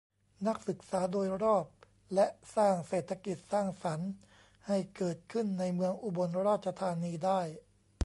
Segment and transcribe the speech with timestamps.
[0.47, 1.65] นักศึกษาโดยรอบ
[2.13, 4.11] และ สร้างเศรษฐกิจสร้างสรรค์
[4.67, 7.41] ให้เกิดขึ้นในเมืองอุบลราชธานีได้